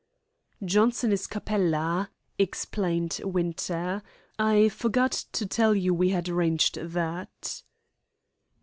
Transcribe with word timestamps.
"Johnson 0.65 1.11
is 1.11 1.27
Capella," 1.27 2.09
explained 2.39 3.21
Winter. 3.23 4.01
"I 4.39 4.69
forgot 4.69 5.11
to 5.33 5.45
tell 5.45 5.75
you 5.75 5.93
we 5.93 6.09
had 6.09 6.27
arranged 6.27 6.73
that." 6.81 7.61